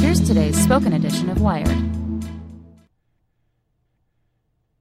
[0.00, 1.74] Here's today's spoken edition of Wired.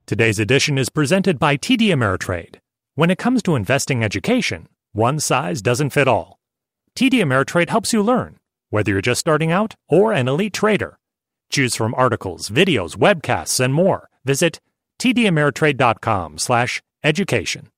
[0.05, 2.57] Today's edition is presented by TD Ameritrade.
[2.95, 6.39] When it comes to investing education, one size doesn't fit all.
[6.95, 10.97] TD Ameritrade helps you learn, whether you're just starting out or an elite trader.
[11.49, 14.09] Choose from articles, videos, webcasts, and more.
[14.25, 14.59] Visit
[14.99, 17.69] tdameritrade.com/education.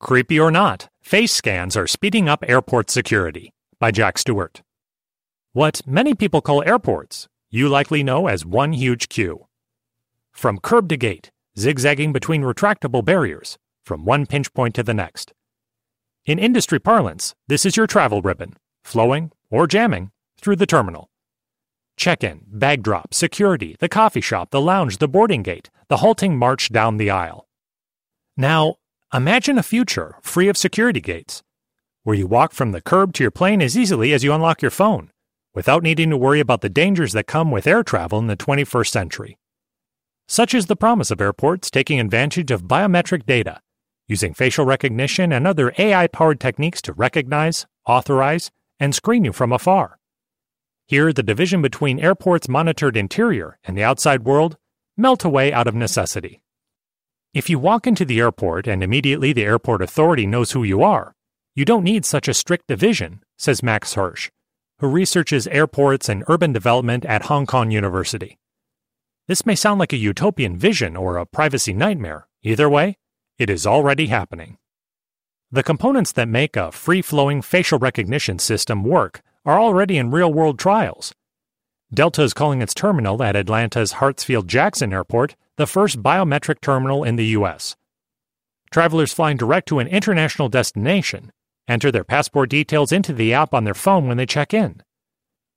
[0.00, 3.52] Creepy or not, face scans are speeding up airport security.
[3.78, 4.62] By Jack Stewart.
[5.54, 9.48] What many people call airports, you likely know as one huge queue.
[10.32, 15.34] From curb to gate, zigzagging between retractable barriers, from one pinch point to the next.
[16.24, 21.10] In industry parlance, this is your travel ribbon, flowing or jamming through the terminal.
[21.98, 26.38] Check in, bag drop, security, the coffee shop, the lounge, the boarding gate, the halting
[26.38, 27.46] march down the aisle.
[28.38, 28.76] Now,
[29.12, 31.42] imagine a future free of security gates,
[32.04, 34.70] where you walk from the curb to your plane as easily as you unlock your
[34.70, 35.10] phone
[35.54, 38.88] without needing to worry about the dangers that come with air travel in the 21st
[38.88, 39.38] century.
[40.26, 43.60] Such is the promise of airports taking advantage of biometric data,
[44.08, 49.52] using facial recognition and other AI powered techniques to recognize, authorize, and screen you from
[49.52, 49.98] afar.
[50.86, 54.56] Here, the division between airports' monitored interior and the outside world
[54.96, 56.42] melt away out of necessity.
[57.32, 61.14] If you walk into the airport and immediately the airport authority knows who you are,
[61.54, 64.30] you don't need such a strict division, says Max Hirsch,
[64.82, 68.36] who researches airports and urban development at Hong Kong University.
[69.28, 72.26] This may sound like a utopian vision or a privacy nightmare.
[72.42, 72.98] Either way,
[73.38, 74.58] it is already happening.
[75.52, 80.32] The components that make a free flowing facial recognition system work are already in real
[80.32, 81.14] world trials.
[81.94, 87.14] Delta is calling its terminal at Atlanta's Hartsfield Jackson Airport the first biometric terminal in
[87.14, 87.76] the U.S.
[88.72, 91.30] Travelers flying direct to an international destination
[91.68, 94.82] enter their passport details into the app on their phone when they check in.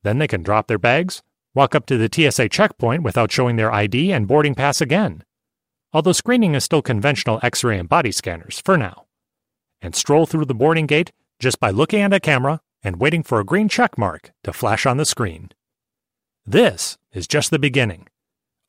[0.03, 1.23] Then they can drop their bags,
[1.53, 5.23] walk up to the TSA checkpoint without showing their ID and boarding pass again,
[5.93, 9.05] although screening is still conventional X ray and body scanners for now,
[9.81, 13.39] and stroll through the boarding gate just by looking at a camera and waiting for
[13.39, 15.49] a green check mark to flash on the screen.
[16.45, 18.07] This is just the beginning.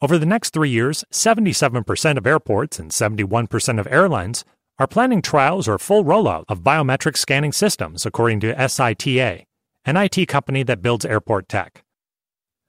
[0.01, 4.45] Over the next three years, 77% of airports and 71% of airlines
[4.79, 9.45] are planning trials or full rollout of biometric scanning systems, according to SITA,
[9.85, 11.83] an IT company that builds airport tech.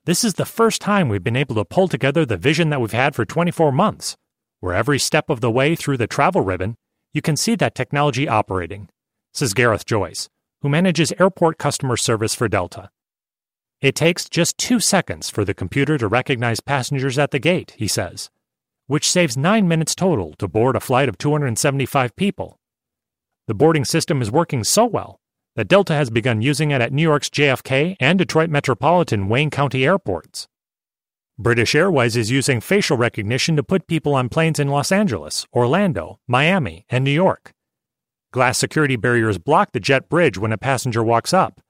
[0.06, 2.94] This is the first time we've been able to pull together the vision that we've
[2.94, 4.16] had for 24 months,
[4.62, 6.76] where every step of the way through the travel ribbon,
[7.14, 8.88] you can see that technology operating,
[9.34, 10.30] says Gareth Joyce,
[10.62, 12.90] who manages airport customer service for Delta.
[13.82, 17.88] It takes just two seconds for the computer to recognize passengers at the gate, he
[17.88, 18.30] says
[18.88, 22.58] which saves 9 minutes total to board a flight of 275 people.
[23.48, 25.20] The boarding system is working so well
[25.56, 29.86] that Delta has begun using it at New York's JFK and Detroit Metropolitan Wayne County
[29.86, 30.48] airports.
[31.38, 36.20] British Airways is using facial recognition to put people on planes in Los Angeles, Orlando,
[36.28, 37.52] Miami, and New York.
[38.32, 41.62] Glass security barriers block the jet bridge when a passenger walks up.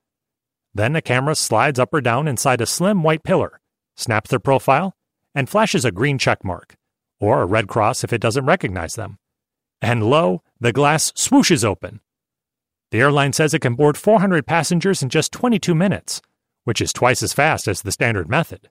[0.73, 3.59] Then a camera slides up or down inside a slim white pillar,
[3.95, 4.93] snaps their profile,
[5.33, 6.75] and flashes a green check mark
[7.19, 9.17] or a red cross if it doesn't recognize them.
[9.81, 12.01] And lo, the glass swooshes open.
[12.91, 16.21] The airline says it can board 400 passengers in just 22 minutes,
[16.63, 18.69] which is twice as fast as the standard method.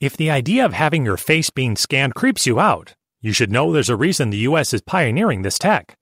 [0.00, 3.72] If the idea of having your face being scanned creeps you out, you should know
[3.72, 5.96] there's a reason the US is pioneering this tech.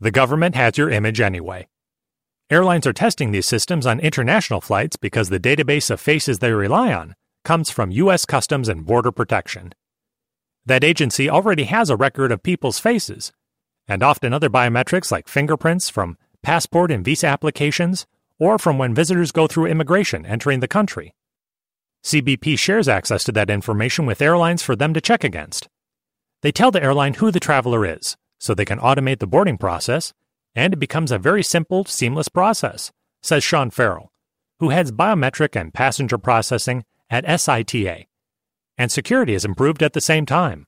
[0.00, 1.68] The government has your image anyway.
[2.50, 6.92] Airlines are testing these systems on international flights because the database of faces they rely
[6.92, 7.14] on
[7.44, 8.24] comes from U.S.
[8.26, 9.72] Customs and Border Protection.
[10.64, 13.32] That agency already has a record of people's faces,
[13.88, 18.06] and often other biometrics like fingerprints from passport and visa applications
[18.38, 21.14] or from when visitors go through immigration entering the country.
[22.04, 25.68] CBP shares access to that information with airlines for them to check against.
[26.42, 30.12] They tell the airline who the traveler is, so they can automate the boarding process,
[30.54, 32.90] and it becomes a very simple, seamless process,
[33.22, 34.12] says Sean Farrell,
[34.58, 38.06] who heads biometric and passenger processing at SITA.
[38.82, 40.66] And security is improved at the same time.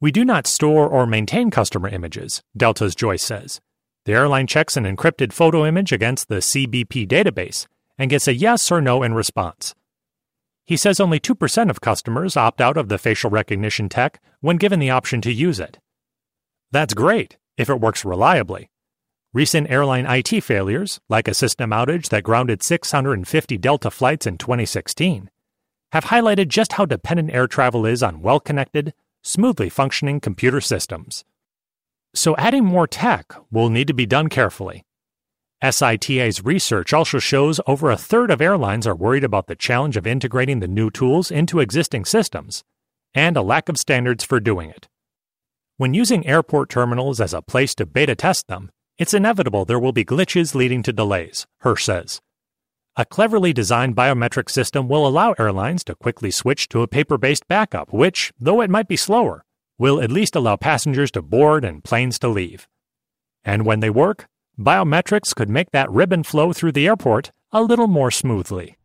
[0.00, 3.60] We do not store or maintain customer images, Delta's Joyce says.
[4.04, 7.66] The airline checks an encrypted photo image against the CBP database
[7.98, 9.74] and gets a yes or no in response.
[10.66, 14.78] He says only 2% of customers opt out of the facial recognition tech when given
[14.78, 15.80] the option to use it.
[16.70, 18.70] That's great if it works reliably.
[19.34, 25.28] Recent airline IT failures, like a system outage that grounded 650 Delta flights in 2016,
[25.96, 31.24] have highlighted just how dependent air travel is on well connected, smoothly functioning computer systems.
[32.14, 34.84] So, adding more tech will need to be done carefully.
[35.62, 40.06] SITA's research also shows over a third of airlines are worried about the challenge of
[40.06, 42.62] integrating the new tools into existing systems,
[43.14, 44.88] and a lack of standards for doing it.
[45.78, 49.92] When using airport terminals as a place to beta test them, it's inevitable there will
[49.92, 52.20] be glitches leading to delays, Hirsch says.
[52.98, 57.46] A cleverly designed biometric system will allow airlines to quickly switch to a paper based
[57.46, 59.44] backup, which, though it might be slower,
[59.76, 62.66] will at least allow passengers to board and planes to leave.
[63.44, 64.24] And when they work,
[64.58, 68.78] biometrics could make that ribbon flow through the airport a little more smoothly.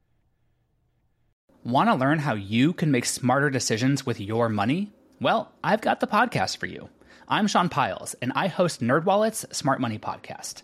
[1.63, 4.91] Want to learn how you can make smarter decisions with your money?
[5.21, 6.89] Well, I've got the podcast for you.
[7.29, 10.63] I'm Sean Pyles, and I host NerdWallet's Smart Money Podcast.